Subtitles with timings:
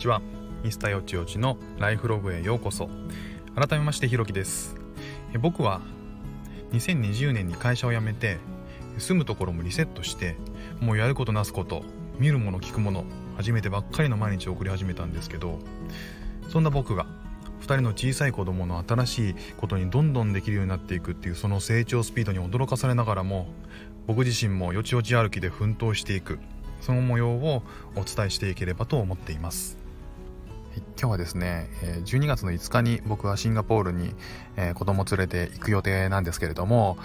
[0.00, 0.22] ちは。
[0.64, 2.88] ミスターよちよちのライフログへようこそ。
[3.54, 4.74] 改めましてひろきです。
[5.38, 5.82] 僕は
[6.72, 8.38] 2020年に会社を辞めて
[8.96, 10.36] 住むところもリセットして
[10.80, 11.82] もうやることなすこと
[12.18, 13.04] 見るもの聞くもの
[13.36, 15.58] 初めてばっかりの毎日を送り始めたんですけど
[16.48, 17.06] そんな僕が
[17.60, 23.48] 2人の小さい子供の新しいことにどんどんできるようになっていくっていうその成長スピードに驚かされながらも
[24.06, 26.38] 僕自身もよちよち歩きで奮闘していく
[26.80, 27.62] その模様を
[27.94, 29.79] お伝えしていければと思っています。
[30.98, 31.68] 今日はですね
[32.04, 34.14] 12月の5日に僕はシンガポールに
[34.74, 36.98] 子供連れて行く予定なんですけれども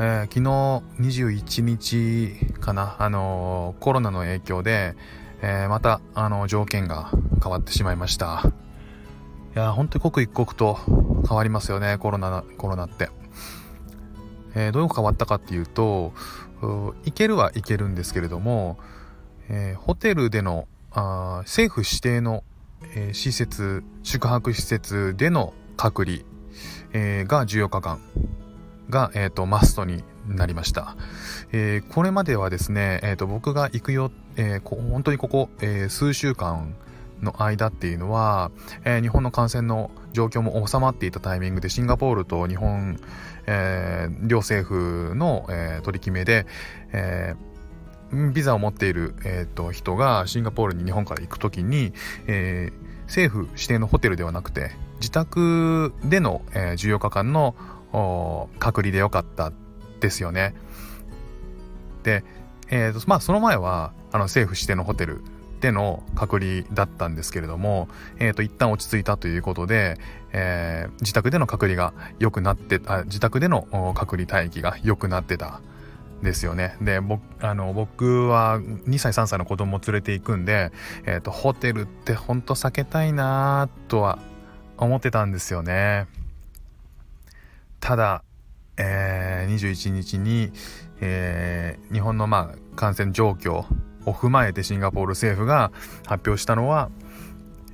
[0.00, 4.94] えー、昨日21日かな、あの、コロナの影響で、
[5.42, 7.10] えー、また、あの条件が
[7.42, 8.44] 変わってしまいました。
[9.56, 10.78] いや、本当に刻一刻と
[11.28, 13.10] 変わりますよね、コロナ、コロナって。
[14.54, 16.12] えどう変わったかっていうと、
[16.60, 18.78] 行けるは行けるんですけれども、
[19.48, 22.44] えホテルでのあ政府指定の、
[22.94, 26.18] え施設、宿泊施設での隔離、
[26.92, 28.00] えが14日間
[28.90, 30.96] が、え、ー、と、マストになりました。
[31.52, 36.74] えー、これまではですね、え、ー、と、僕が行くよ、えー、本当にここ、えー、数週間
[37.20, 38.50] の間っていうのは、
[38.84, 42.98] えー、日本の感染の状況も収まっていたタイミングでシンガポールと日本、
[43.46, 46.46] えー、両政府の、えー、取り決めで、
[46.92, 47.47] えー、
[48.12, 51.92] ビザを持っている、えーと、人がシンガポールに日本から行くときに、
[52.26, 57.54] えー、政府指定のホテルではなくて自宅での、えー、14日間の
[58.58, 59.52] 隔離でよかった
[60.00, 60.54] ですよね。
[62.02, 62.24] で、
[62.68, 65.22] えーとまあ、その前はあの政府指定のホテル
[65.60, 69.98] での隔離だったんですけれども、えー、と一旦落ち着いたということで、
[70.32, 75.60] えー、自宅での隔離が良くなってあ自宅での隔離待機が良くなってた
[76.22, 76.76] ですよね。
[76.80, 80.72] で、僕、あの、僕は2歳3歳の子供を連れて行くんで、
[81.06, 84.18] えっ、ー、と、ホテルってほんと避けたいなとは
[84.76, 86.06] 思ってたんですよね。
[87.80, 88.24] ただ、
[88.76, 90.52] えー、21日に、
[91.00, 93.64] えー、日本のまあ感染状況
[94.04, 95.72] を踏まえてシンガポール政府が
[96.06, 96.90] 発表したのは、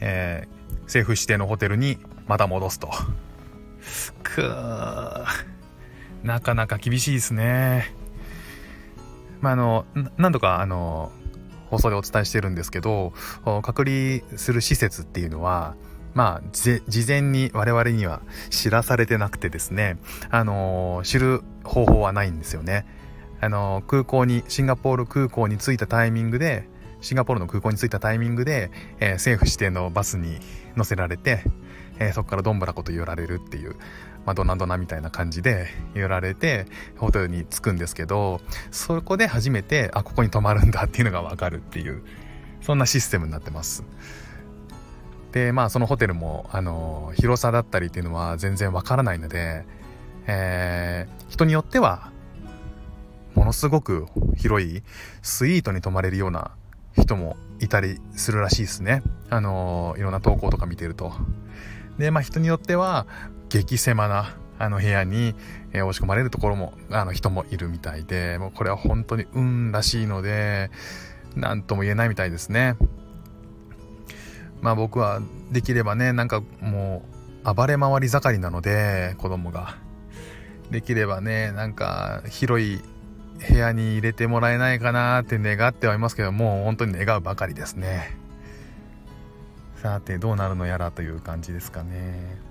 [0.00, 2.90] えー、政府指定のホテルにまた戻すと。
[4.22, 5.24] くー
[6.22, 7.94] なかなか厳しいですね。
[9.40, 11.10] まあ、あの、何度か、あの、
[11.70, 13.12] 放送でお伝えしてるんですけど、
[13.62, 15.74] 隔離する施設っていうのは、
[16.14, 19.98] まあ、事前に我々には知らされてなくてですね、
[20.30, 22.86] あの、知る方法はないんですよね。
[23.40, 26.68] あの、空港に、シンガポール空港に着いたタイミングで、
[27.00, 30.40] シンガポールの空港に着いたタイミングで、えー、政府指定のバスに
[30.76, 31.44] 乗せられて、
[32.00, 33.76] えそこからどんぶらこと寄られるっていう、
[34.28, 36.66] まあ、ドナドナみたいな感じで寄られて、
[36.98, 42.02] ホテルに着くんですけど、そこで初めて、あ、ここに泊まるんだっていうのがわかるっていう、
[42.60, 43.84] そんなシステムになってます。
[45.32, 49.66] でまあそのホテルもあの広さだったりっていうのは全然わからないので、
[50.26, 52.10] えー、人によっては
[53.34, 54.06] ものすごく
[54.36, 54.82] 広い
[55.22, 56.52] スイートに泊まれるような
[56.96, 61.12] 人もいたりするらしいですねあのいろんな投稿とか見てると
[61.98, 63.06] でまあ人によっては
[63.48, 65.34] 激狭なあの部屋に、
[65.72, 70.70] えー、押し込まれるところもあの人もいるみたいでもうこれは本当に運らしいので
[71.36, 72.76] 何とも言えないみたいですね。
[74.60, 75.20] まあ僕は
[75.52, 77.02] できればねなんかも
[77.44, 79.76] う暴れ回り盛りなので子供が。
[80.70, 82.82] できればねなんか広い
[83.48, 88.16] 部屋に入れてもらえないかなって願ってはいますけどもう本当に願うばかりですね。
[89.76, 92.47] さてどうなるのやらという感じですかね。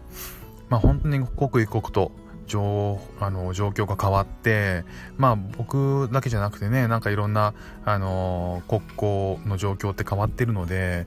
[0.70, 2.12] まあ本当に刻一刻と
[2.48, 4.84] 状あの状況が変わって
[5.18, 7.54] まあ僕だけじゃなくてねなんかいろんな
[7.86, 11.06] あの国交の状況って変わってるので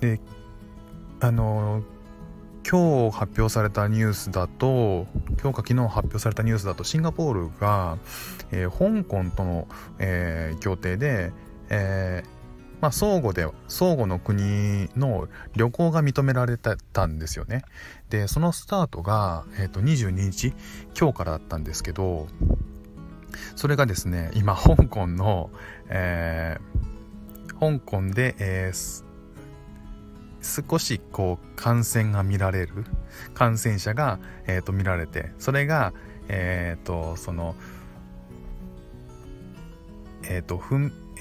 [0.00, 0.20] で
[1.20, 1.82] あの
[2.68, 5.06] 今日発表されたニュースだと
[5.40, 7.98] 今日か昨日発表されたニュースだとシンガポールが、
[8.50, 9.68] えー、香港との、
[9.98, 11.32] えー、協定で、
[11.68, 12.35] えー
[12.80, 17.64] まあ、相互で相互の国の旅行が認められたんですよね。
[18.10, 20.52] でそのスタートが、えー、と22日
[20.98, 22.28] 今日からだったんですけど
[23.56, 25.50] それがですね今香港の、
[25.88, 29.04] えー、香港で、えー、
[30.70, 32.84] 少しこう感染が見られる
[33.34, 35.92] 感染者が、えー、と見られてそれが、
[36.28, 37.56] えー、とその、
[40.24, 40.58] えっ、ー、と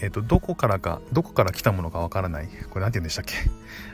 [0.01, 2.47] えーと、どこからかどこから来たものかわからない。
[2.69, 3.33] これ何て言うんでしたっけ？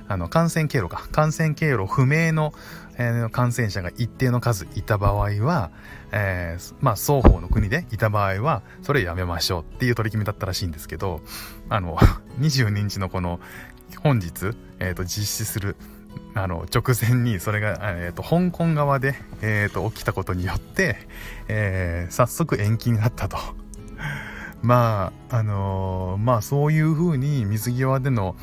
[0.08, 1.08] あの感染経路か。
[1.12, 2.54] 感染経路不明の、
[2.98, 5.72] えー、感染者が一定の数いた場合は、
[6.12, 11.22] えー、まあ双方の国でいた場合はそれやめましょうっていう取り決めだったらしいんですけど
[11.70, 11.98] あの
[12.40, 13.40] 22日のこの
[14.00, 15.76] 本日、えーと、実施する
[16.34, 20.98] あの直前にそれが、えーと、香港側で、えーと起きたことによって、
[21.48, 23.38] えー、早速延期になったと。
[24.62, 28.36] まああのー、まあそういうふうに水際での、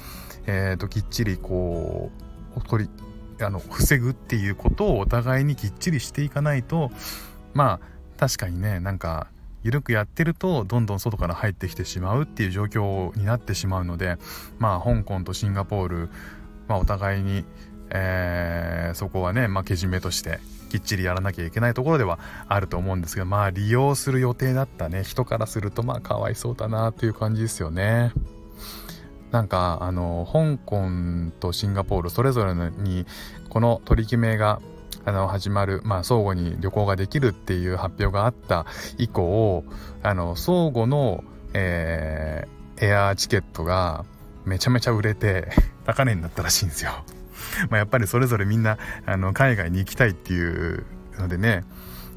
[0.47, 2.11] えーと、きっちりこ
[2.57, 2.91] う取り
[3.45, 6.91] あの防ぐっていうことをお互いにきっちりしていかないと
[7.55, 9.29] まあ確かにねなんか
[9.63, 14.17] 緩くやってるとどんどん外から入ってきてしまうっていう状況になってしまうので
[14.59, 16.11] まあ香港とシンガポール、
[16.69, 17.45] まあ、お互いに、
[17.91, 22.19] えー、そこはね、まあ、けじめとしてきっちりやらなきゃいけないところでは
[22.49, 28.13] あると思うんですけどまあ利用する予定だったね人からするとまあかわいそうだなという感じですよね。
[29.31, 30.89] なんかあの香港
[31.39, 33.07] とシンガポールそれぞれに
[33.51, 34.61] この取り決めが
[35.05, 38.67] あの始まる、まあ、相互に旅行ができるっていう発表があった
[38.97, 39.65] 以降
[40.03, 41.25] あの相互の、
[41.55, 44.05] えー、エアーチケットが
[44.45, 45.49] めちゃめちゃ売れて
[45.85, 47.05] 高値になったらしいんですよ。
[47.71, 50.85] まあやっぱりそれぞれみんなあの海外に行きたいっていう
[51.19, 51.65] のでね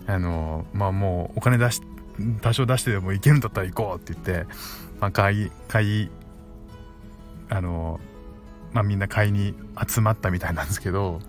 [0.07, 1.81] あのまあもうお金出し
[2.41, 4.51] 多少出してでも行けるんだったら行こうって言って、
[4.99, 6.09] まあ、買い買い
[7.49, 7.99] あの
[8.73, 9.53] まあみんな買いに
[9.87, 11.19] 集まったみたいなんですけど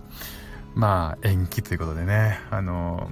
[0.75, 3.11] まあ延期ということでねあの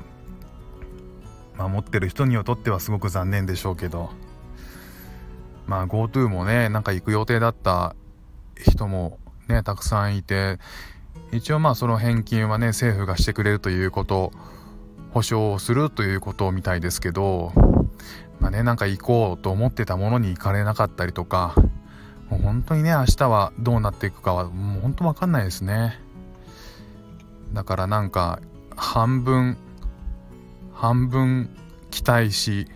[1.57, 4.11] まあ持ってる人にとってはすごく残念でしょうけど
[5.67, 7.95] まあ GoTo もねなんか行く予定だった
[8.57, 9.19] 人も
[9.51, 10.59] ねたくさんいて。
[11.33, 14.33] 一応まあその返金はね政府がしてくれるということ
[15.13, 17.53] 保証をするということみたいですけど
[18.41, 21.55] まあねなんか行こうと思ってたものに行かれなかったりとか
[22.29, 25.99] もう本当にね明日はどうなっていくかはもう本当わかんないですね。
[27.53, 28.41] だからなんか
[28.77, 29.57] 半分
[30.73, 31.51] 半分
[31.91, 32.69] 期待し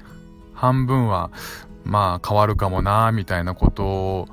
[0.53, 1.31] 半分は
[1.85, 4.29] まあ変わるかもなみたいなことを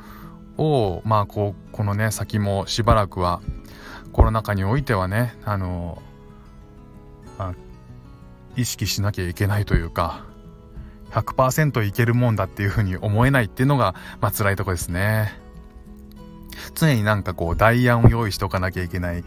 [0.61, 3.41] をまあこうこのね先もしばらくは
[4.13, 6.01] コロナ禍においてはねあの、
[7.37, 7.55] まあ、
[8.55, 10.25] 意識しなきゃいけないというか
[11.11, 15.37] 100%いけるもんだっていうふうに思えないっていうのが、まあ辛いとこですね。
[16.73, 19.23] 常になんかこう代案を用意しとかなきゃいけない、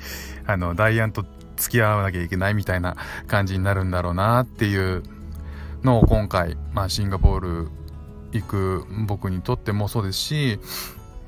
[0.46, 1.26] あの、代案と
[1.56, 2.96] 付き合わなきゃいけないみたいな
[3.26, 5.02] 感じになるんだろうなっていう
[5.82, 7.68] のを今回、まあシンガポール
[8.32, 10.60] 行く僕にとってもそうですし、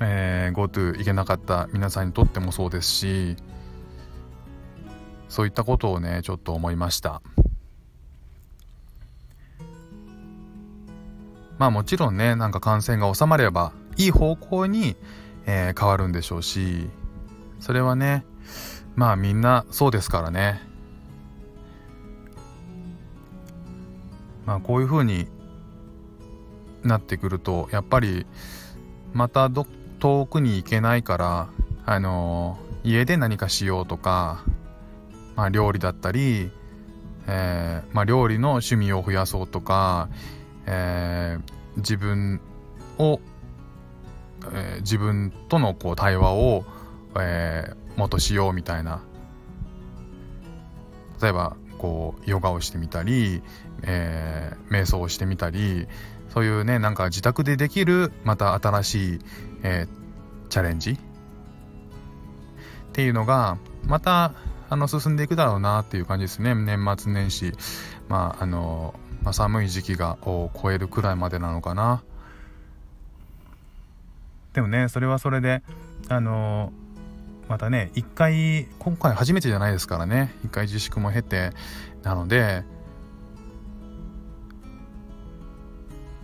[0.01, 3.37] えー、GoTo 行けなかった皆さんにとってもそうですし
[5.29, 7.23] そういったことをねちょっと思いました。
[11.59, 14.95] まあもちろんねなんか感染が収まればいい方向に、
[15.47, 16.91] えー、変わるんでしょうし
[17.61, 18.27] それはね
[18.95, 20.61] まあみんなそうですからね。
[24.45, 25.27] まあこういうふうに
[26.85, 28.27] なってくるとやっぱり
[29.13, 29.67] またどっ
[29.99, 31.49] 遠くに行けないから
[31.85, 34.45] あの家で何かしようとか、
[35.35, 36.51] まあ、料理だったり、
[37.27, 40.09] えー、まあ、料理の趣味を増やそうとか、
[40.67, 42.41] えー、自分
[42.99, 43.21] を、
[44.53, 46.65] えー、自分とのこう対話を、
[47.19, 49.01] えもっとしようみたいな。
[51.23, 53.43] 例えばこうヨガをしてみたり、
[53.83, 55.89] え瞑想をしてみたり
[56.37, 59.19] そういうねなんか自宅でできるまた新しい、
[59.63, 60.91] えー、チャレンジ。
[60.91, 60.97] っ
[62.93, 63.57] ていうのが
[63.87, 64.35] また
[64.69, 66.55] あの進んでいくだろうなっていう感じですね。
[66.55, 67.55] 年末年始。
[68.09, 72.03] まああの、まあ、寒い時期がを超えるくらいまでなのかな。
[74.53, 75.63] でもねそれはそれで
[76.11, 76.71] あの
[77.49, 80.35] またね一回今回初めてじゃないですからね。
[80.45, 81.53] 一回自粛も経て
[82.03, 82.63] なので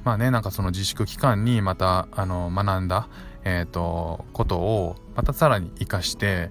[0.04, 3.08] まあねなんかその自粛期間にまたあの学んだ、
[3.44, 6.50] えーと、ことをまたさらに生かして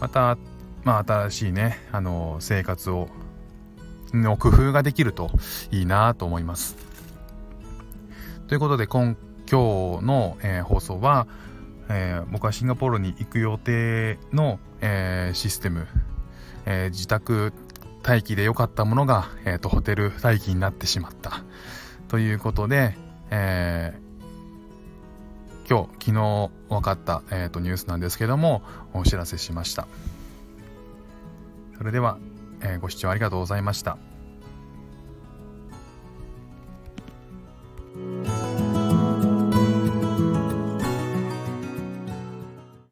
[0.00, 0.36] また、
[0.84, 3.08] まあ、新しいねあの生活を
[4.12, 5.30] の工夫ができると
[5.70, 6.76] いいなと思います。
[8.46, 9.16] ということで今
[9.50, 11.26] 今日の、えー、放送は、
[11.90, 15.86] えー、僕はシンガポールに行く予定の、えー、システム、
[16.64, 17.52] え自宅
[18.06, 21.42] 待機で良かったものが、えーとホテル待機になってしまった。
[22.08, 22.96] ということで、
[23.30, 28.62] えー、今日、昨日分かった、えーと、ニュースなんですけども、
[28.94, 29.86] お知らせしました。
[31.76, 32.18] それでは、
[32.62, 33.98] えー、ご視聴ありがとうございました。